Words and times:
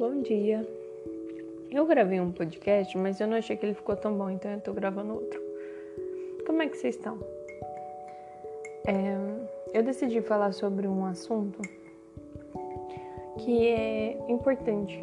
Bom 0.00 0.22
dia. 0.22 0.66
Eu 1.70 1.84
gravei 1.84 2.18
um 2.22 2.32
podcast, 2.32 2.96
mas 2.96 3.20
eu 3.20 3.26
não 3.26 3.36
achei 3.36 3.54
que 3.54 3.66
ele 3.66 3.74
ficou 3.74 3.94
tão 3.94 4.16
bom, 4.16 4.30
então 4.30 4.50
eu 4.50 4.58
tô 4.58 4.72
gravando 4.72 5.12
outro. 5.12 5.38
Como 6.46 6.62
é 6.62 6.68
que 6.68 6.78
vocês 6.78 6.96
estão? 6.96 7.18
É, 8.86 9.76
eu 9.76 9.82
decidi 9.82 10.22
falar 10.22 10.52
sobre 10.52 10.88
um 10.88 11.04
assunto 11.04 11.60
que 13.40 13.68
é 13.68 14.16
importante. 14.26 14.98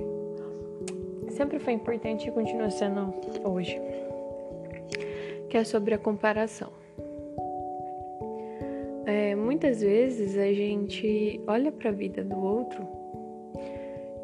Sempre 1.29 1.59
foi 1.59 1.73
importante 1.73 2.27
e 2.27 2.31
continua 2.31 2.71
sendo 2.71 3.13
hoje. 3.43 3.79
Que 5.47 5.57
é 5.57 5.63
sobre 5.63 5.93
a 5.93 5.99
comparação. 5.99 6.71
É, 9.05 9.35
muitas 9.35 9.79
vezes 9.79 10.35
a 10.39 10.51
gente 10.51 11.39
olha 11.45 11.71
para 11.71 11.89
a 11.89 11.93
vida 11.93 12.23
do 12.23 12.43
outro 12.43 12.96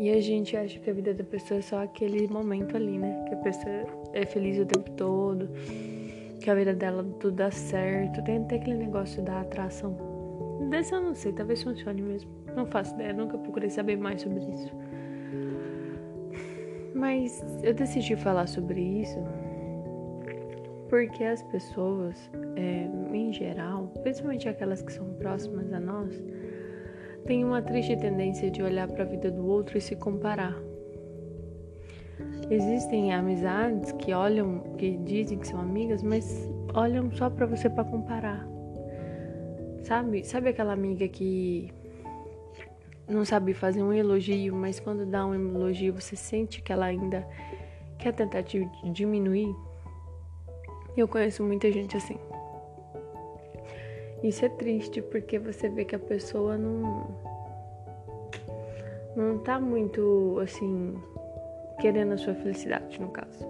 e 0.03 0.11
a 0.11 0.19
gente 0.19 0.57
acha 0.57 0.77
que 0.79 0.89
a 0.89 0.93
vida 0.93 1.13
da 1.13 1.23
pessoa 1.23 1.59
é 1.59 1.61
só 1.61 1.81
aquele 1.81 2.27
momento 2.27 2.75
ali, 2.75 2.97
né? 2.97 3.23
Que 3.29 3.35
a 3.35 3.37
pessoa 3.37 3.73
é 4.11 4.25
feliz 4.25 4.59
o 4.59 4.65
tempo 4.65 4.91
todo, 4.91 5.47
que 6.41 6.49
a 6.49 6.55
vida 6.55 6.73
dela 6.73 7.05
tudo 7.21 7.37
dá 7.37 7.49
certo. 7.49 8.21
Tem 8.25 8.39
até 8.39 8.57
aquele 8.57 8.79
negócio 8.79 9.23
da 9.23 9.39
atração. 9.39 9.95
Desse 10.69 10.93
eu 10.93 11.01
não 11.01 11.15
sei, 11.15 11.31
talvez 11.31 11.63
funcione 11.63 12.01
mesmo. 12.01 12.29
Não 12.53 12.65
faço 12.65 12.93
ideia, 12.95 13.13
nunca 13.13 13.37
procurei 13.37 13.69
saber 13.69 13.97
mais 13.97 14.21
sobre 14.21 14.43
isso. 14.43 14.75
Mas 16.93 17.41
eu 17.63 17.73
decidi 17.73 18.17
falar 18.17 18.47
sobre 18.47 18.81
isso 18.81 19.19
porque 20.89 21.23
as 21.23 21.41
pessoas, 21.43 22.29
é, 22.55 22.87
em 23.15 23.31
geral, 23.31 23.87
principalmente 24.03 24.49
aquelas 24.49 24.81
que 24.81 24.91
são 24.91 25.11
próximas 25.13 25.71
a 25.71 25.79
nós, 25.79 26.21
têm 27.25 27.43
uma 27.43 27.61
triste 27.61 27.95
tendência 27.97 28.51
de 28.51 28.61
olhar 28.61 28.87
para 28.87 29.03
a 29.03 29.07
vida 29.07 29.31
do 29.31 29.45
outro 29.45 29.77
e 29.77 29.81
se 29.81 29.95
comparar. 29.95 30.55
Existem 32.49 33.13
amizades 33.13 33.91
que 33.93 34.13
olham, 34.13 34.59
que 34.77 34.97
dizem 34.97 35.39
que 35.39 35.47
são 35.47 35.59
amigas, 35.59 36.03
mas 36.03 36.49
olham 36.73 37.11
só 37.11 37.29
para 37.29 37.45
você 37.45 37.69
para 37.69 37.83
comparar. 37.83 38.47
Sabe? 39.83 40.23
Sabe 40.23 40.49
aquela 40.49 40.73
amiga 40.73 41.07
que 41.07 41.73
não 43.07 43.25
sabe 43.25 43.53
fazer 43.53 43.81
um 43.81 43.93
elogio, 43.93 44.55
mas 44.55 44.79
quando 44.79 45.05
dá 45.05 45.25
um 45.25 45.33
elogio 45.33 45.93
você 45.93 46.15
sente 46.15 46.61
que 46.61 46.71
ela 46.71 46.85
ainda 46.85 47.27
quer 47.97 48.13
tentar 48.13 48.43
te 48.43 48.67
diminuir? 48.91 49.53
Eu 50.95 51.07
conheço 51.07 51.43
muita 51.43 51.71
gente 51.71 51.97
assim. 51.97 52.17
Isso 54.23 54.45
é 54.45 54.49
triste 54.49 55.01
porque 55.01 55.37
você 55.37 55.67
vê 55.67 55.83
que 55.83 55.95
a 55.95 55.99
pessoa 55.99 56.57
não 56.57 57.07
não 59.15 59.37
tá 59.39 59.59
muito 59.59 60.39
assim 60.41 60.95
querendo 61.79 62.13
a 62.13 62.17
sua 62.17 62.33
felicidade, 62.33 62.99
no 62.99 63.09
caso. 63.09 63.45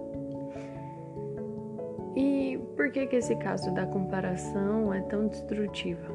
E 2.16 2.58
por 2.76 2.90
que 2.90 3.06
que 3.06 3.16
esse 3.16 3.36
caso 3.36 3.72
da 3.72 3.86
comparação 3.86 4.92
é 4.92 5.00
tão 5.02 5.28
destrutiva? 5.28 6.12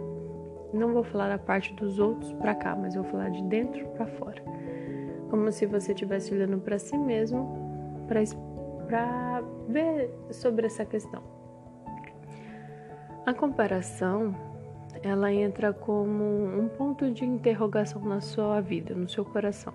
Não 0.73 0.93
vou 0.93 1.03
falar 1.03 1.31
a 1.31 1.37
parte 1.37 1.73
dos 1.75 1.97
outros 1.97 2.31
para 2.33 2.53
cá, 2.53 2.75
mas 2.75 2.95
vou 2.95 3.03
falar 3.05 3.29
de 3.29 3.41
dentro 3.43 3.87
para 3.89 4.05
fora. 4.05 4.41
Como 5.29 5.51
se 5.51 5.65
você 5.65 5.93
estivesse 5.93 6.33
olhando 6.33 6.59
para 6.59 6.77
si 6.77 6.97
mesmo 6.97 8.03
para 8.87 9.41
ver 9.67 10.11
sobre 10.31 10.65
essa 10.65 10.85
questão. 10.85 11.21
A 13.25 13.33
comparação, 13.33 14.33
ela 15.03 15.31
entra 15.31 15.73
como 15.73 16.23
um 16.23 16.67
ponto 16.67 17.09
de 17.11 17.25
interrogação 17.25 18.01
na 18.03 18.21
sua 18.21 18.61
vida, 18.61 18.93
no 18.93 19.07
seu 19.07 19.23
coração. 19.23 19.73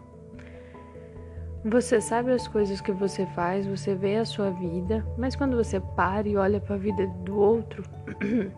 Você 1.65 2.01
sabe 2.01 2.31
as 2.31 2.47
coisas 2.47 2.81
que 2.81 2.93
você 2.93 3.25
faz, 3.27 3.67
você 3.67 3.95
vê 3.95 4.17
a 4.17 4.25
sua 4.25 4.51
vida, 4.51 5.07
mas 5.17 5.35
quando 5.35 5.57
você 5.57 5.81
para 5.81 6.29
e 6.29 6.37
olha 6.37 6.61
para 6.61 6.75
a 6.75 6.79
vida 6.79 7.07
do 7.25 7.39
outro, 7.39 7.83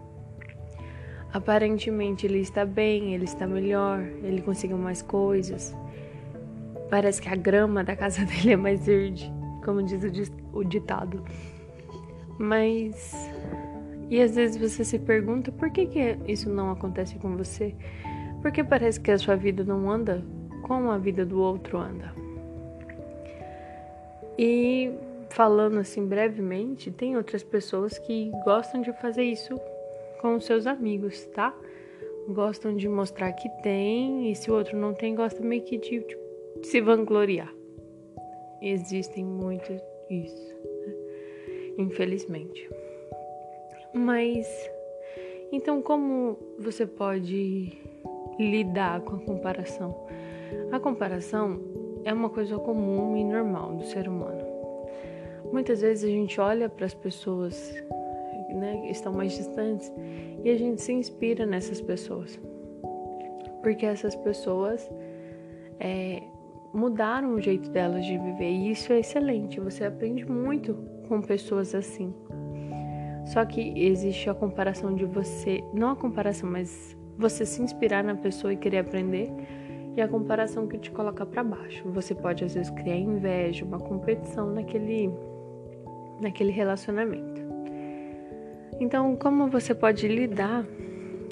aparentemente 1.33 2.27
ele 2.27 2.41
está 2.41 2.65
bem, 2.65 3.15
ele 3.15 3.25
está 3.25 3.47
melhor, 3.47 4.01
ele 4.01 4.43
conseguiu 4.43 4.77
mais 4.77 5.03
coisas. 5.03 5.77
Parece 6.91 7.23
que 7.23 7.29
a 7.29 7.37
grama 7.37 7.85
da 7.85 7.95
casa 7.95 8.25
dele 8.27 8.55
é 8.55 8.57
mais 8.57 8.85
verde 8.85 9.33
como 9.67 9.83
diz 9.83 10.33
o 10.53 10.63
ditado. 10.63 11.25
Mas. 12.39 13.29
E 14.09 14.21
às 14.21 14.37
vezes 14.37 14.57
você 14.57 14.85
se 14.85 14.99
pergunta 14.99 15.51
por 15.51 15.71
que, 15.71 15.87
que 15.87 16.19
isso 16.27 16.49
não 16.49 16.71
acontece 16.71 17.17
com 17.17 17.37
você? 17.37 17.75
Porque 18.41 18.63
parece 18.63 19.01
que 19.01 19.11
a 19.11 19.19
sua 19.19 19.35
vida 19.35 19.65
não 19.65 19.91
anda 19.91 20.23
como 20.63 20.91
a 20.91 20.99
vida 20.99 21.25
do 21.25 21.41
outro 21.41 21.79
anda. 21.79 22.15
E 24.39 24.93
falando 25.31 25.79
assim 25.79 26.07
brevemente, 26.07 26.91
tem 26.91 27.17
outras 27.17 27.43
pessoas 27.43 27.99
que 27.99 28.31
gostam 28.45 28.81
de 28.81 28.93
fazer 29.01 29.25
isso 29.25 29.59
com 30.21 30.39
seus 30.41 30.67
amigos, 30.67 31.25
tá? 31.27 31.55
Gostam 32.29 32.77
de 32.77 32.89
mostrar 32.89 33.33
que 33.33 33.49
tem, 33.63 34.31
e 34.31 34.35
se 34.35 34.51
o 34.51 34.55
outro 34.55 34.77
não 34.77 34.95
tem, 34.95 35.15
gosta 35.15 35.41
meio 35.43 35.63
que 35.63 35.79
de, 35.79 36.01
de 36.61 36.67
se 36.67 36.81
vangloriar 36.81 37.53
existem 38.61 39.25
muito 39.25 39.73
isso, 40.11 40.55
né? 40.65 40.95
infelizmente. 41.79 42.69
Mas 43.95 44.47
então 45.53 45.81
como 45.81 46.39
você 46.59 46.87
pode 46.87 47.79
lidar 48.39 49.01
com 49.01 49.17
a 49.17 49.21
comparação? 49.21 50.07
A 50.73 50.79
comparação 50.79 51.61
é 52.05 52.13
uma 52.13 52.31
coisa 52.31 52.59
comum 52.59 53.17
e 53.17 53.25
normal 53.25 53.75
do 53.75 53.85
ser 53.85 54.09
humano. 54.09 54.45
Muitas 55.53 55.81
vezes 55.81 56.05
a 56.05 56.13
gente 56.13 56.41
olha 56.41 56.69
para 56.69 56.87
as 56.87 56.95
pessoas 56.95 57.75
né, 58.55 58.83
que 58.83 58.91
estão 58.91 59.13
mais 59.13 59.33
distantes 59.33 59.93
e 60.45 60.51
a 60.51 60.57
gente 60.57 60.83
se 60.83 60.93
inspira 60.93 61.47
nessas 61.47 61.81
pessoas. 61.81 62.39
Porque 63.63 63.87
essas 63.87 64.15
pessoas 64.17 64.89
é, 65.81 66.23
mudaram 66.73 67.35
o 67.35 67.41
jeito 67.41 67.71
delas 67.71 68.05
de 68.05 68.19
viver 68.19 68.51
e 68.51 68.71
isso 68.71 68.93
é 68.93 69.01
excelente. 69.01 69.61
Você 69.61 69.85
aprende 69.85 70.25
muito 70.25 70.75
com 71.09 71.21
pessoas 71.21 71.75
assim. 71.75 72.15
Só 73.27 73.45
que 73.45 73.73
existe 73.77 74.31
a 74.31 74.35
comparação 74.35 74.95
de 74.95 75.05
você, 75.05 75.63
não 75.75 75.91
a 75.91 75.97
comparação, 75.97 76.49
mas 76.49 76.97
você 77.19 77.45
se 77.45 77.61
inspirar 77.61 78.05
na 78.05 78.15
pessoa 78.15 78.53
e 78.53 78.57
querer 78.57 78.79
aprender, 78.79 79.31
e 79.97 80.01
a 80.01 80.07
comparação 80.07 80.67
que 80.69 80.79
te 80.79 80.91
coloca 80.91 81.27
para 81.27 81.43
baixo. 81.43 81.83
Você 81.91 82.15
pode 82.15 82.45
às 82.45 82.55
vezes 82.55 82.71
criar 82.71 82.97
inveja, 82.97 83.65
uma 83.65 83.79
competição 83.79 84.53
naquele 84.53 85.11
naquele 86.21 86.51
relacionamento. 86.51 87.43
Então, 88.79 89.17
como 89.17 89.49
você 89.49 89.75
pode 89.75 90.07
lidar 90.07 90.65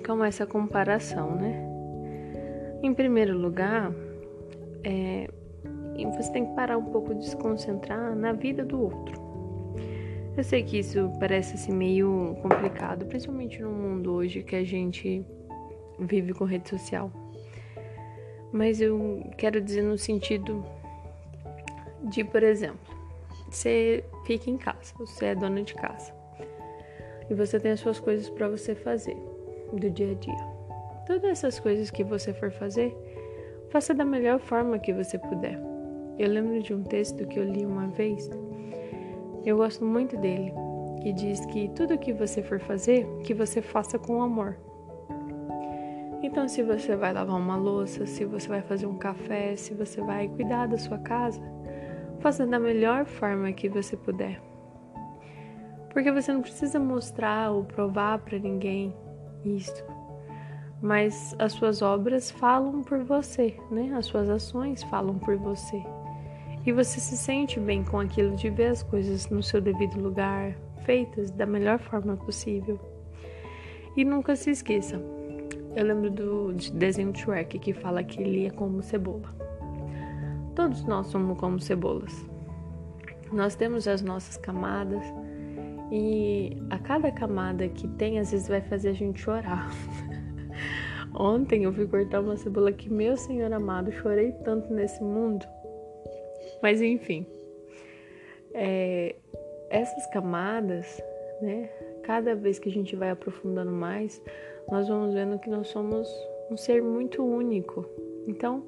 com 0.07 0.23
essa 0.25 0.47
comparação, 0.47 1.37
né? 1.37 1.71
Em 2.83 2.93
primeiro 2.93 3.37
lugar, 3.37 3.93
é, 4.83 5.29
você 6.17 6.33
tem 6.33 6.47
que 6.47 6.55
parar 6.55 6.77
um 6.77 6.85
pouco 6.85 7.15
de 7.15 7.27
se 7.29 7.37
concentrar 7.37 8.15
na 8.15 8.33
vida 8.33 8.65
do 8.65 8.81
outro. 8.83 9.24
Eu 10.37 10.43
sei 10.43 10.63
que 10.63 10.79
isso 10.79 11.11
parece 11.21 11.55
assim 11.55 11.73
meio 11.73 12.37
complicado, 12.43 13.07
principalmente 13.07 13.63
no 13.63 13.71
mundo 13.71 14.13
hoje 14.13 14.43
que 14.43 14.57
a 14.57 14.65
gente 14.65 15.25
vive 15.99 16.33
com 16.33 16.45
rede 16.45 16.69
social. 16.69 17.11
Mas 18.53 18.81
eu 18.81 19.31
quero 19.37 19.61
dizer 19.61 19.83
no 19.83 19.97
sentido 19.97 20.65
de, 22.11 22.25
por 22.25 22.43
exemplo, 22.43 22.95
você 23.51 24.05
fica 24.27 24.51
em 24.51 24.57
casa, 24.57 24.93
você 24.99 25.27
é 25.27 25.35
dona 25.35 25.63
de 25.63 25.75
casa 25.75 26.13
e 27.31 27.35
você 27.35 27.59
tem 27.59 27.73
as 27.73 27.81
suas 27.81 28.01
coisas 28.01 28.29
para 28.29 28.49
você 28.49 28.75
fazer 28.75 29.17
do 29.73 29.91
dia 29.91 30.11
a 30.11 30.15
dia. 30.15 30.55
Todas 31.07 31.25
essas 31.25 31.61
coisas 31.61 31.91
que 31.91 32.03
você 32.03 32.33
for 32.33 32.51
fazer, 32.51 32.97
Faça 33.75 33.93
da 33.93 34.05
melhor 34.05 34.39
forma 34.39 34.79
que 34.79 34.93
você 34.93 35.19
puder. 35.19 35.59
Eu 36.17 36.29
lembro 36.29 36.63
de 36.63 36.73
um 36.73 36.85
texto 36.85 37.27
que 37.27 37.41
eu 37.41 37.45
li 37.45 37.67
uma 37.67 37.89
vez. 37.89 38.31
Eu 39.45 39.57
gosto 39.57 39.85
muito 39.85 40.17
dele, 40.17 40.53
que 41.03 41.13
diz 41.13 41.45
que 41.47 41.69
tudo 41.71 41.99
que 41.99 42.13
você 42.13 42.43
for 42.43 42.59
fazer, 42.59 43.07
que 43.25 43.35
você 43.35 43.61
faça 43.61 43.99
com 43.99 44.23
amor. 44.23 44.57
Então, 46.23 46.49
se 46.49 46.63
você 46.63 46.97
vai 46.97 47.13
lavar 47.13 47.37
uma 47.37 47.57
louça, 47.57 48.07
se 48.07 48.25
você 48.25 48.49
vai 48.49 48.63
fazer 48.63 48.87
um 48.87 48.97
café, 48.97 49.55
se 49.57 49.75
você 49.75 50.01
vai 50.01 50.29
cuidar 50.29 50.67
da 50.67 50.79
sua 50.79 50.99
casa, 50.99 51.41
faça 52.21 52.47
da 52.47 52.59
melhor 52.59 53.05
forma 53.05 53.53
que 53.53 53.69
você 53.69 53.97
puder. 53.97 54.41
Porque 55.93 56.11
você 56.11 56.33
não 56.33 56.41
precisa 56.41 56.81
mostrar 56.81 57.51
ou 57.51 57.65
provar 57.65 58.19
para 58.21 58.39
ninguém 58.39 58.97
isso 59.45 59.85
mas 60.85 61.35
as 61.39 61.55
suas 61.55 61.81
obras 61.81 62.31
falam 62.31 62.83
por 62.83 63.03
você, 63.05 63.57
né? 63.71 63.95
As 63.97 64.05
suas 64.05 64.29
ações 64.29 64.83
falam 64.83 65.19
por 65.19 65.35
você. 65.39 65.83
E 66.67 66.73
você 66.73 66.99
se 66.99 67.17
sente 67.17 67.61
bem 67.61 67.85
com 67.85 68.01
aquilo 68.01 68.35
de 68.37 68.49
ver 68.49 68.69
as 68.69 68.83
coisas 68.83 69.29
no 69.29 69.43
seu 69.43 69.61
devido 69.61 70.01
lugar, 70.01 70.57
feitas 70.85 71.31
da 71.31 71.45
melhor 71.45 71.79
forma 71.79 72.17
possível. 72.17 72.81
E 73.97 74.05
nunca 74.05 74.35
se 74.35 74.51
esqueça. 74.51 75.01
Eu 75.77 75.85
lembro 75.85 76.11
do 76.11 76.53
desenho 76.73 77.15
Shrek 77.15 77.59
que 77.59 77.73
fala 77.73 78.03
que 78.03 78.23
ele 78.23 78.47
é 78.47 78.51
como 78.51 78.83
cebola. 78.83 79.29
Todos 80.55 80.85
nós 80.85 81.09
somos 81.09 81.39
como 81.39 81.61
cebolas. 81.61 82.25
Nós 83.33 83.55
temos 83.55 83.87
as 83.87 84.01
nossas 84.01 84.37
camadas 84.37 85.03
e 85.91 86.57
a 86.71 86.79
cada 86.79 87.11
camada 87.11 87.69
que 87.69 87.87
tem, 87.89 88.19
às 88.19 88.31
vezes 88.31 88.49
vai 88.49 88.61
fazer 88.61 88.91
a 88.91 88.95
gente 88.95 89.21
chorar. 89.21 89.69
Ontem 91.15 91.65
eu 91.65 91.73
fui 91.73 91.87
cortar 91.87 92.21
uma 92.21 92.37
cebola 92.37 92.73
que, 92.73 92.89
meu 92.89 93.17
Senhor 93.17 93.53
amado, 93.53 93.93
chorei 93.93 94.33
tanto 94.45 94.73
nesse 94.73 95.03
mundo. 95.03 95.45
Mas 96.63 96.81
enfim, 96.81 97.27
é, 98.53 99.15
essas 99.71 100.07
camadas, 100.07 101.03
né? 101.41 101.69
Cada 102.03 102.35
vez 102.35 102.59
que 102.59 102.69
a 102.69 102.73
gente 102.73 102.95
vai 102.95 103.11
aprofundando 103.11 103.73
mais, 103.73 104.23
nós 104.71 104.89
vamos 104.89 105.15
vendo 105.15 105.39
que 105.39 105.49
nós 105.49 105.69
somos 105.69 106.09
um 106.51 106.57
ser 106.57 106.83
muito 106.83 107.25
único. 107.25 107.87
Então, 108.27 108.65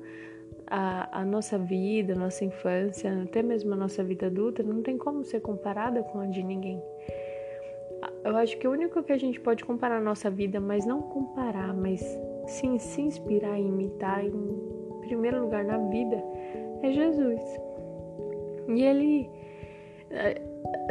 a, 0.66 1.20
a, 1.20 1.24
nossa 1.24 1.58
vida, 1.58 2.14
a 2.14 2.16
nossa 2.16 2.44
infância, 2.44 3.22
até 3.22 3.42
mesmo 3.42 3.72
a 3.72 3.76
nossa 3.76 4.02
vida 4.02 4.26
adulta, 4.26 4.62
não 4.62 4.82
tem 4.82 4.98
como 4.98 5.24
ser 5.24 5.40
comparada 5.40 6.02
com 6.02 6.20
a 6.20 6.26
de 6.26 6.42
ninguém. 6.42 6.82
Eu 8.24 8.36
acho 8.36 8.58
que 8.58 8.66
o 8.66 8.72
único 8.72 9.02
que 9.02 9.12
a 9.12 9.18
gente 9.18 9.40
pode 9.40 9.64
comparar 9.64 9.98
a 9.98 10.00
nossa 10.00 10.28
vida, 10.28 10.60
mas 10.60 10.84
não 10.84 11.00
comparar, 11.00 11.72
mas 11.72 12.02
sim 12.46 12.78
se 12.78 13.00
inspirar 13.00 13.58
e 13.58 13.62
imitar 13.62 14.24
em 14.24 14.32
primeiro 15.00 15.42
lugar 15.42 15.64
na 15.64 15.78
vida, 15.78 16.22
é 16.82 16.92
Jesus. 16.92 17.40
E 18.68 18.82
ele, 18.82 19.30
eh, 20.10 20.40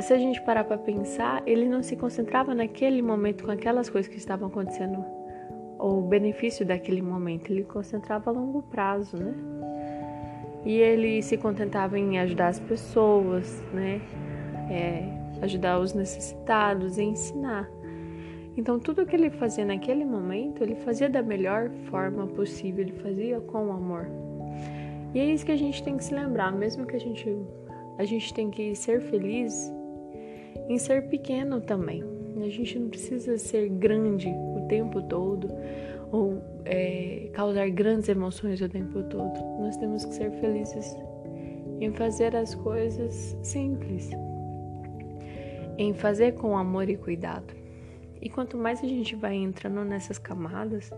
se 0.02 0.14
a 0.14 0.18
gente 0.18 0.42
parar 0.42 0.64
para 0.64 0.78
pensar, 0.78 1.44
ele 1.46 1.68
não 1.68 1.84
se 1.84 1.96
concentrava 1.96 2.54
naquele 2.54 3.02
momento 3.02 3.44
com 3.44 3.52
aquelas 3.52 3.90
coisas 3.90 4.10
que 4.10 4.18
estavam 4.18 4.48
acontecendo, 4.48 5.04
ou 5.78 6.00
o 6.00 6.02
benefício 6.02 6.66
daquele 6.66 7.02
momento, 7.02 7.52
ele 7.52 7.64
concentrava 7.64 8.30
a 8.30 8.34
longo 8.34 8.62
prazo, 8.64 9.18
né? 9.18 9.34
E 10.66 10.78
ele 10.78 11.22
se 11.22 11.38
contentava 11.38 12.00
em 12.00 12.18
ajudar 12.20 12.48
as 12.48 12.60
pessoas, 12.60 13.64
né? 13.74 14.02
É, 14.70 15.44
ajudar 15.44 15.80
os 15.80 15.94
necessitados, 15.94 16.98
ensinar. 16.98 17.70
Então, 18.58 18.80
tudo 18.80 19.06
que 19.06 19.16
ele 19.16 19.30
fazia 19.30 19.66
naquele 19.66 20.06
momento, 20.06 20.64
ele 20.64 20.76
fazia 20.76 21.10
da 21.10 21.22
melhor 21.22 21.70
forma 21.90 22.26
possível, 22.26 22.84
ele 22.84 22.94
fazia 22.94 23.40
com 23.42 23.72
amor. 23.72 24.08
E 25.14 25.20
é 25.20 25.26
isso 25.26 25.46
que 25.46 25.52
a 25.52 25.58
gente 25.58 25.84
tem 25.84 25.98
que 25.98 26.04
se 26.04 26.14
lembrar, 26.14 26.52
mesmo 26.52 26.86
que 26.86 26.96
a 26.96 27.00
gente 27.00 27.38
a 27.98 28.04
gente 28.04 28.34
tem 28.34 28.50
que 28.50 28.76
ser 28.76 29.02
feliz 29.02 29.72
em 30.68 30.78
ser 30.78 31.08
pequeno 31.08 31.62
também. 31.62 32.04
A 32.42 32.50
gente 32.50 32.78
não 32.78 32.90
precisa 32.90 33.38
ser 33.38 33.70
grande 33.70 34.28
o 34.28 34.68
tempo 34.68 35.02
todo 35.02 35.48
ou 36.12 36.42
é, 36.66 37.30
causar 37.34 37.70
grandes 37.70 38.10
emoções 38.10 38.62
o 38.62 38.70
tempo 38.70 39.04
todo. 39.04 39.40
Nós 39.60 39.78
temos 39.78 40.06
que 40.06 40.14
ser 40.14 40.32
felizes 40.32 40.96
em 41.80 41.92
fazer 41.92 42.36
as 42.36 42.56
coisas 42.56 43.38
simples, 43.42 44.10
em 45.78 45.94
fazer 45.94 46.34
com 46.34 46.58
amor 46.58 46.90
e 46.90 46.98
cuidado. 46.98 47.54
E 48.22 48.30
quanto 48.30 48.58
mais 48.58 48.84
a 48.84 48.88
gente 48.88 49.16
vai 49.16 49.36
entrando 49.36 49.84
nessas 49.84 50.18
camadas, 50.18 50.90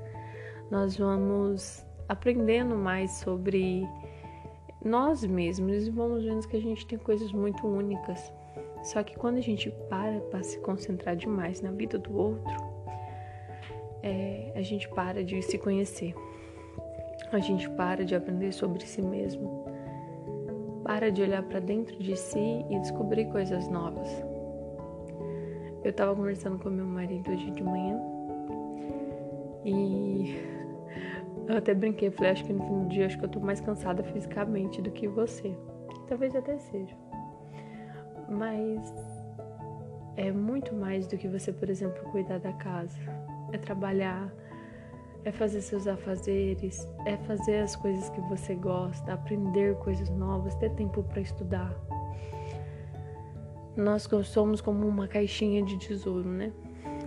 nós 0.72 0.98
vamos 0.98 1.86
aprendendo 2.08 2.76
mais 2.76 3.12
sobre 3.12 3.84
nós 4.84 5.26
mesmos 5.26 5.88
vamos 5.88 6.24
vendo 6.24 6.48
que 6.48 6.58
a 6.58 6.62
gente 6.62 6.86
tem 6.86 6.98
coisas 6.98 7.32
muito 7.32 7.66
únicas. 7.68 8.32
Só 8.84 9.04
que 9.04 9.18
quando 9.18 9.38
a 9.38 9.42
gente 9.42 9.72
para 9.90 10.20
para 10.22 10.44
se 10.44 10.60
concentrar 10.60 11.16
demais 11.16 11.62
na 11.62 11.72
vida 11.72 11.98
do 11.98 12.16
outro, 12.16 12.56
é, 14.04 14.54
a 14.56 14.62
gente 14.62 14.88
para 14.90 15.24
de 15.24 15.42
se 15.42 15.58
conhecer, 15.58 16.16
a 17.32 17.40
gente 17.40 17.70
para 17.72 18.06
de 18.06 18.16
aprender 18.16 18.54
sobre 18.54 18.86
si 18.86 19.02
mesmo, 19.02 19.66
para 20.84 21.12
de 21.12 21.22
olhar 21.22 21.44
para 21.44 21.60
dentro 21.60 21.98
de 21.98 22.16
si 22.16 22.66
e 22.70 22.80
descobrir 22.80 23.26
coisas 23.26 23.68
novas. 23.68 24.08
Eu 25.84 25.92
estava 25.92 26.16
conversando 26.16 26.60
com 26.60 26.70
meu 26.70 26.86
marido 26.86 27.32
hoje 27.32 27.52
de 27.52 27.64
manhã 27.64 28.00
e 29.66 30.07
eu 31.48 31.58
até 31.58 31.74
brinquei, 31.74 32.12
falei, 32.12 32.32
acho 32.32 32.46
que 32.46 32.54
no 32.54 32.62
fim 32.66 32.84
do 32.84 32.90
dia 32.90 33.06
acho 33.06 33.18
que 33.18 33.26
eu 33.26 33.30
tô 33.30 33.40
mais 33.40 33.60
cansada 33.60 34.04
fisicamente 34.04 34.82
do 34.82 34.92
que 34.92 35.08
você. 35.08 35.56
Talvez 36.08 36.36
até 36.36 36.58
seja. 36.58 36.96
Mas 38.30 38.94
é 40.16 40.32
muito 40.32 40.76
mais 40.76 41.08
do 41.08 41.18
que 41.18 41.28
você, 41.28 41.54
por 41.54 41.70
exemplo, 41.70 42.04
cuidar 42.12 42.40
da 42.40 42.54
casa 42.54 43.00
é 43.54 43.58
trabalhar, 43.58 44.34
é 45.24 45.32
fazer 45.32 45.62
seus 45.62 45.88
afazeres, 45.88 46.88
é 47.06 47.18
fazer 47.18 47.60
as 47.60 47.76
coisas 47.76 48.10
que 48.10 48.22
você 48.22 48.56
gosta, 48.56 49.14
aprender 49.14 49.76
coisas 49.76 50.10
novas, 50.10 50.56
ter 50.56 50.72
tempo 50.72 51.04
para 51.04 51.22
estudar. 51.22 51.74
Nós 53.76 54.08
somos 54.24 54.60
como 54.62 54.88
uma 54.88 55.08
caixinha 55.08 55.62
de 55.64 55.78
tesouro, 55.78 56.28
né? 56.28 56.52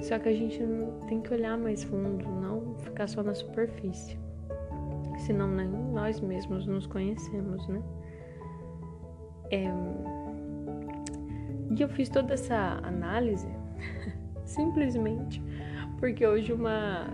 Só 0.00 0.18
que 0.18 0.28
a 0.28 0.32
gente 0.32 0.60
tem 1.08 1.20
que 1.20 1.32
olhar 1.34 1.58
mais 1.58 1.82
fundo, 1.82 2.28
não 2.28 2.74
ficar 2.76 3.08
só 3.08 3.22
na 3.22 3.34
superfície. 3.34 4.18
Senão 5.30 5.46
nem 5.46 5.68
nós 5.68 6.18
mesmos 6.18 6.66
nos 6.66 6.88
conhecemos, 6.88 7.64
né? 7.68 7.80
É... 9.48 9.66
E 11.70 11.80
eu 11.80 11.88
fiz 11.88 12.08
toda 12.08 12.34
essa 12.34 12.80
análise 12.82 13.46
simplesmente 14.44 15.40
porque 16.00 16.26
hoje 16.26 16.52
uma, 16.52 17.06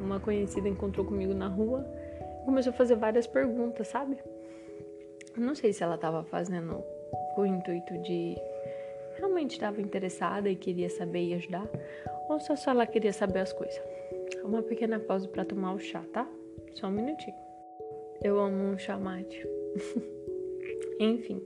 uma 0.00 0.20
conhecida 0.20 0.68
encontrou 0.68 1.04
comigo 1.04 1.34
na 1.34 1.48
rua 1.48 1.84
e 2.40 2.44
começou 2.44 2.72
a 2.72 2.76
fazer 2.76 2.94
várias 2.94 3.26
perguntas, 3.26 3.88
sabe? 3.88 4.16
não 5.36 5.56
sei 5.56 5.72
se 5.72 5.82
ela 5.82 5.96
estava 5.96 6.22
fazendo 6.22 6.80
com 7.34 7.40
o 7.40 7.46
intuito 7.46 7.98
de 8.02 8.36
realmente 9.16 9.54
estava 9.54 9.82
interessada 9.82 10.48
e 10.48 10.54
queria 10.54 10.88
saber 10.88 11.24
e 11.24 11.34
ajudar, 11.34 11.68
ou 12.28 12.38
se 12.38 12.56
só 12.56 12.70
ela 12.70 12.86
queria 12.86 13.12
saber 13.12 13.40
as 13.40 13.52
coisas. 13.52 13.82
Uma 14.44 14.62
pequena 14.62 15.00
pausa 15.00 15.26
para 15.26 15.44
tomar 15.44 15.72
o 15.72 15.80
chá, 15.80 16.04
tá? 16.12 16.24
Só 16.74 16.86
um 16.86 16.92
minutinho. 16.92 17.47
Eu 18.22 18.38
amo 18.38 18.64
um 18.64 18.78
chá 18.78 18.98
mate. 18.98 19.46
Enfim. 21.00 21.40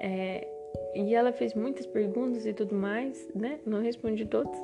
É, 0.00 0.46
e 0.94 1.14
ela 1.14 1.32
fez 1.32 1.54
muitas 1.54 1.86
perguntas 1.86 2.46
e 2.46 2.52
tudo 2.52 2.74
mais, 2.74 3.28
né? 3.34 3.60
Não 3.64 3.80
respondi 3.80 4.26
todas 4.26 4.58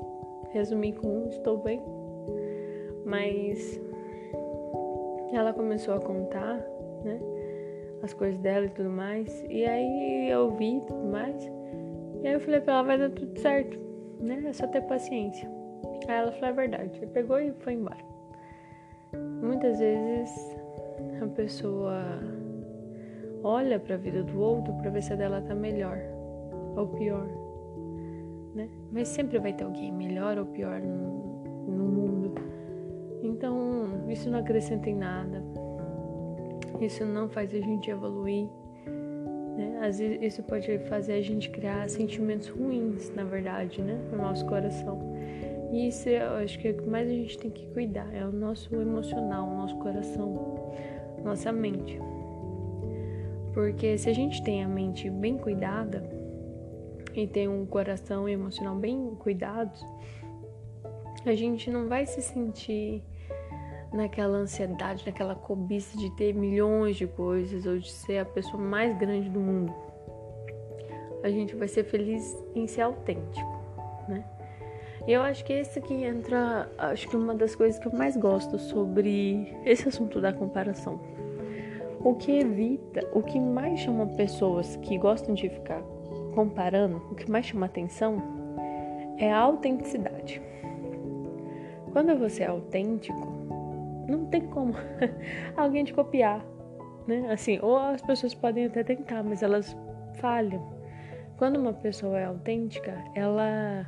resumi 0.55 0.93
com 0.93 1.09
um, 1.09 1.29
estou 1.29 1.59
bem. 1.59 1.83
Mas 3.05 3.81
ela 5.33 5.53
começou 5.53 5.95
a 5.95 6.01
contar, 6.01 6.57
né? 7.05 7.21
As 8.03 8.15
coisas 8.15 8.39
dela 8.39 8.67
e 8.67 8.71
tudo 8.71 8.89
mais. 8.89 9.45
E 9.51 9.65
aí 9.65 10.31
eu 10.31 10.53
vi 10.53 10.77
e 10.77 10.81
tudo 10.83 11.05
mais. 11.07 11.45
E 12.23 12.29
aí 12.29 12.35
eu 12.35 12.41
falei 12.41 12.61
pra 12.61 12.75
ela, 12.75 12.83
vai 12.85 12.99
dar 12.99 13.11
tudo 13.11 13.39
certo, 13.41 13.79
né? 14.21 14.45
É 14.47 14.53
só 14.53 14.67
ter 14.69 14.83
paciência. 14.83 15.51
Aí 16.09 16.17
ela 16.17 16.33
falou, 16.33 16.49
é 16.49 16.53
verdade. 16.53 16.99
Aí 17.01 17.07
pegou 17.09 17.41
e 17.41 17.53
foi 17.61 17.73
embora. 17.75 18.05
Muitas 19.43 19.79
vezes 19.79 20.54
a 21.25 21.29
pessoa 21.29 22.03
olha 23.43 23.79
para 23.79 23.95
a 23.95 23.99
vida 23.99 24.23
do 24.23 24.41
outro 24.41 24.73
para 24.75 24.91
ver 24.91 25.03
se 25.03 25.13
a 25.13 25.17
dela 25.17 25.41
tá 25.41 25.55
melhor 25.55 25.99
ou 26.77 26.89
pior 26.89 27.45
né? 28.55 28.69
Mas 28.93 29.09
sempre 29.09 29.39
vai 29.39 29.53
ter 29.53 29.65
alguém 29.65 29.93
melhor 29.93 30.39
ou 30.39 30.47
pior 30.47 30.81
no, 30.81 31.67
no 31.67 31.85
mundo. 31.85 32.35
Então, 33.23 34.09
isso 34.09 34.31
não 34.31 34.39
acrescenta 34.39 34.89
em 34.89 34.95
nada. 34.95 35.43
Isso 36.81 37.05
não 37.05 37.29
faz 37.29 37.53
a 37.53 37.59
gente 37.59 37.91
evoluir. 37.91 38.49
Né? 39.57 39.79
Às 39.83 39.99
vezes, 39.99 40.19
isso 40.23 40.43
pode 40.43 40.79
fazer 40.91 41.15
a 41.15 41.23
gente 41.23 41.51
criar 41.51 41.89
sentimentos 41.89 42.49
ruins, 42.49 43.13
na 43.15 43.25
verdade, 43.25 43.83
né? 43.83 43.99
no 44.11 44.19
nosso 44.19 44.47
coração. 44.47 44.99
E 45.73 45.89
isso 45.89 46.09
eu 46.09 46.35
acho 46.37 46.59
que 46.59 46.69
é 46.69 46.71
o 46.71 46.75
que 46.75 46.89
mais 46.89 47.09
a 47.09 47.13
gente 47.13 47.37
tem 47.39 47.51
que 47.51 47.67
cuidar 47.69 48.09
é 48.15 48.25
o 48.25 48.31
nosso 48.31 48.73
emocional, 48.77 49.49
o 49.49 49.57
nosso 49.57 49.77
coração, 49.79 50.64
nossa 51.25 51.51
mente. 51.51 51.99
Porque 53.53 53.97
se 53.97 54.09
a 54.09 54.13
gente 54.13 54.43
tem 54.43 54.63
a 54.63 54.69
mente 54.69 55.09
bem 55.09 55.39
cuidada, 55.39 56.03
e 57.15 57.27
tem 57.27 57.49
um 57.49 57.65
coração 57.65 58.29
emocional 58.29 58.75
bem 58.75 59.15
cuidados, 59.19 59.85
a 61.25 61.35
gente 61.35 61.71
não 61.71 61.89
vai 61.89 62.05
se 62.07 62.21
sentir 62.21 63.03
naquela 63.93 64.39
ansiedade, 64.39 65.07
naquela 65.07 65.37
cobiça 65.37 65.97
de 65.97 66.11
ter 66.17 66.35
milhões 66.35 66.97
de 66.97 67.07
coisas 67.07 67.65
ou 67.65 67.79
de 67.79 67.91
ser 67.91 68.19
a 68.19 68.25
pessoa 68.25 68.61
mais 68.61 68.97
grande 68.99 69.31
do 69.31 69.41
mundo. 69.41 69.73
A 71.23 71.31
gente 71.31 71.55
vai 71.55 71.69
ser 71.69 71.85
feliz 71.85 72.37
em 72.55 72.67
ser 72.67 72.83
autêntico, 72.83 73.63
né? 74.09 74.25
E 75.07 75.13
eu 75.13 75.23
acho 75.23 75.45
que 75.45 75.53
esse 75.53 75.79
aqui 75.79 75.95
entra, 75.95 76.69
acho 76.77 77.09
que 77.09 77.17
uma 77.17 77.35
das 77.35 77.55
coisas 77.55 77.79
que 77.79 77.87
eu 77.87 77.93
mais 77.93 78.17
gosto 78.17 78.59
sobre 78.59 79.55
esse 79.65 79.89
assunto 79.89 80.21
da 80.21 80.33
comparação. 80.33 81.01
O 82.05 82.15
que 82.15 82.33
evita, 82.33 83.01
o 83.15 83.23
que 83.23 83.41
mais 83.41 83.81
chama 83.81 84.07
pessoas 84.09 84.77
que 84.77 84.99
gostam 84.99 85.35
de 85.35 85.49
ficar 85.49 85.83
comparando, 86.35 86.99
o 87.11 87.15
que 87.15 87.31
mais 87.31 87.47
chama 87.47 87.65
atenção 87.65 88.23
é 89.17 89.33
a 89.33 89.39
autenticidade. 89.39 90.43
Quando 91.93 92.15
você 92.19 92.43
é 92.43 92.47
autêntico, 92.47 93.27
não 94.07 94.27
tem 94.27 94.43
como 94.43 94.75
alguém 95.57 95.85
te 95.85 95.95
copiar. 95.95 96.45
né? 97.07 97.31
Assim, 97.33 97.59
ou 97.63 97.79
as 97.79 98.03
pessoas 98.03 98.35
podem 98.35 98.67
até 98.67 98.85
tentar, 98.85 99.23
mas 99.23 99.43
elas 99.43 99.75
falham. 100.17 100.63
Quando 101.39 101.57
uma 101.57 101.73
pessoa 101.73 102.19
é 102.19 102.27
autêntica, 102.27 103.03
ela 103.15 103.87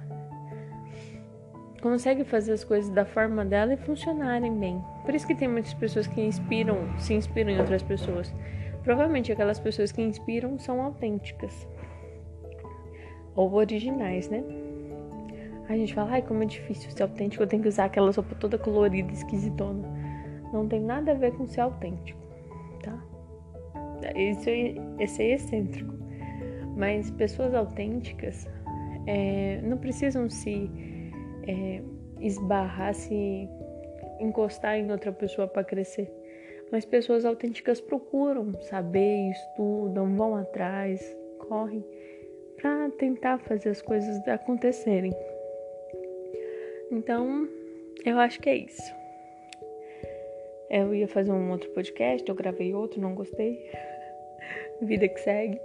consegue 1.80 2.24
fazer 2.24 2.52
as 2.52 2.64
coisas 2.64 2.90
da 2.90 3.04
forma 3.04 3.44
dela 3.44 3.74
e 3.74 3.76
funcionarem 3.76 4.58
bem. 4.58 4.82
Por 5.04 5.14
isso 5.14 5.26
que 5.26 5.34
tem 5.34 5.48
muitas 5.48 5.74
pessoas 5.74 6.06
que 6.06 6.20
inspiram, 6.20 6.78
se 6.98 7.14
inspiram 7.14 7.50
em 7.50 7.58
outras 7.58 7.82
pessoas. 7.82 8.32
Provavelmente 8.82 9.32
aquelas 9.32 9.58
pessoas 9.58 9.90
que 9.90 10.00
inspiram 10.00 10.58
são 10.58 10.80
autênticas 10.80 11.68
ou 13.34 13.52
originais, 13.52 14.28
né? 14.28 14.42
A 15.68 15.76
gente 15.76 15.92
fala, 15.92 16.12
ai, 16.12 16.22
como 16.22 16.42
é 16.42 16.46
difícil 16.46 16.90
ser 16.90 17.02
autêntico, 17.02 17.42
eu 17.42 17.46
tenho 17.46 17.62
que 17.62 17.68
usar 17.68 17.86
aquela 17.86 18.10
roupa 18.12 18.34
toda 18.36 18.56
colorida, 18.56 19.12
esquisitona. 19.12 19.86
Não 20.52 20.68
tem 20.68 20.80
nada 20.80 21.10
a 21.10 21.14
ver 21.14 21.32
com 21.32 21.46
ser 21.46 21.62
autêntico, 21.62 22.20
tá? 22.82 22.96
Isso 24.14 24.48
é, 24.48 24.74
esse 25.00 25.22
é 25.22 25.34
excêntrico. 25.34 25.92
Mas 26.76 27.10
pessoas 27.10 27.52
autênticas 27.54 28.48
é, 29.06 29.60
não 29.62 29.76
precisam 29.76 30.30
se 30.30 30.70
é, 31.46 31.82
esbarrar, 32.20 32.94
se 32.94 33.48
encostar 34.20 34.78
em 34.78 34.90
outra 34.90 35.12
pessoa 35.12 35.46
para 35.46 35.64
crescer. 35.64 36.10
Mas 36.70 36.84
pessoas 36.84 37.24
autênticas 37.24 37.80
procuram 37.80 38.52
saber, 38.62 39.30
estudam, 39.30 40.16
vão 40.16 40.34
atrás, 40.34 41.00
correm 41.38 41.84
para 42.56 42.90
tentar 42.90 43.38
fazer 43.38 43.68
as 43.68 43.82
coisas 43.82 44.26
acontecerem. 44.26 45.12
Então, 46.90 47.48
eu 48.04 48.18
acho 48.18 48.40
que 48.40 48.48
é 48.48 48.56
isso. 48.56 48.94
Eu 50.70 50.92
ia 50.94 51.06
fazer 51.06 51.30
um 51.30 51.50
outro 51.50 51.70
podcast, 51.70 52.28
eu 52.28 52.34
gravei 52.34 52.74
outro, 52.74 53.00
não 53.00 53.14
gostei. 53.14 53.70
Vida 54.82 55.06
que 55.08 55.20
segue. 55.20 55.60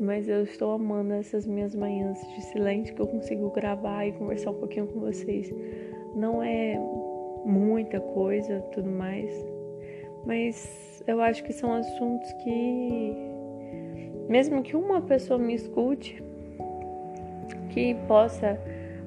Mas 0.00 0.26
eu 0.26 0.42
estou 0.44 0.72
amando 0.72 1.12
essas 1.12 1.46
minhas 1.46 1.74
manhãs 1.74 2.18
de 2.34 2.40
silêncio 2.46 2.94
que 2.94 3.02
eu 3.02 3.06
consigo 3.06 3.50
gravar 3.50 4.06
e 4.06 4.12
conversar 4.12 4.50
um 4.50 4.54
pouquinho 4.54 4.86
com 4.86 5.00
vocês. 5.00 5.52
Não 6.14 6.42
é 6.42 6.80
muita 7.44 8.00
coisa, 8.00 8.60
tudo 8.72 8.90
mais, 8.90 9.30
mas 10.24 11.02
eu 11.06 11.20
acho 11.20 11.44
que 11.44 11.52
são 11.52 11.74
assuntos 11.74 12.32
que, 12.42 13.14
mesmo 14.26 14.62
que 14.62 14.74
uma 14.74 15.02
pessoa 15.02 15.38
me 15.38 15.54
escute, 15.54 16.22
que 17.68 17.94
possa 18.08 18.58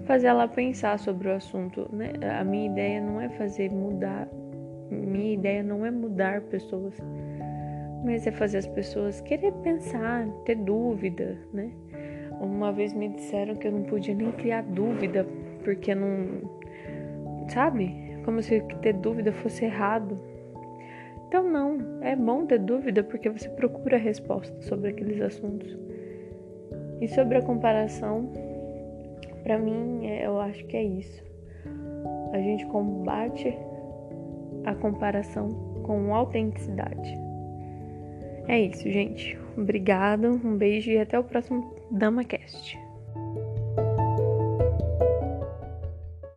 fazer 0.05 0.27
ela 0.27 0.47
pensar 0.47 0.99
sobre 0.99 1.27
o 1.27 1.31
assunto, 1.31 1.89
né? 1.91 2.13
A 2.39 2.43
minha 2.43 2.67
ideia 2.67 3.01
não 3.01 3.19
é 3.19 3.29
fazer 3.29 3.71
mudar, 3.71 4.27
minha 4.91 5.33
ideia 5.33 5.63
não 5.63 5.85
é 5.85 5.89
mudar 5.89 6.41
pessoas 6.41 6.93
mas 8.03 8.27
é 8.27 8.31
fazer 8.31 8.57
as 8.57 8.67
pessoas 8.67 9.21
querer 9.21 9.53
pensar, 9.63 10.27
ter 10.45 10.55
dúvida, 10.55 11.37
né? 11.53 11.71
Uma 12.41 12.71
vez 12.71 12.93
me 12.93 13.09
disseram 13.09 13.55
que 13.55 13.67
eu 13.67 13.71
não 13.71 13.83
podia 13.83 14.13
nem 14.13 14.31
criar 14.33 14.63
dúvida, 14.63 15.25
porque 15.63 15.95
não. 15.95 16.41
Sabe? 17.47 18.19
Como 18.25 18.41
se 18.41 18.61
ter 18.81 18.93
dúvida 18.93 19.31
fosse 19.31 19.65
errado. 19.65 20.19
Então, 21.27 21.49
não. 21.49 21.77
É 22.01 22.15
bom 22.15 22.45
ter 22.45 22.59
dúvida 22.59 23.03
porque 23.03 23.29
você 23.29 23.47
procura 23.49 23.97
resposta 23.97 24.61
sobre 24.61 24.89
aqueles 24.89 25.21
assuntos. 25.21 25.77
E 26.99 27.07
sobre 27.07 27.37
a 27.37 27.41
comparação, 27.41 28.31
para 29.43 29.57
mim, 29.57 30.07
é, 30.07 30.25
eu 30.25 30.39
acho 30.39 30.65
que 30.65 30.75
é 30.75 30.83
isso. 30.83 31.23
A 32.33 32.37
gente 32.37 32.65
combate 32.67 33.57
a 34.65 34.75
comparação 34.75 35.49
com 35.83 36.13
autenticidade. 36.13 37.22
É 38.47 38.59
isso, 38.59 38.83
gente. 38.89 39.37
Obrigada, 39.57 40.29
um 40.29 40.57
beijo 40.57 40.91
e 40.91 40.97
até 40.97 41.17
o 41.17 41.23
próximo 41.23 41.73
DamaCast. 41.91 42.82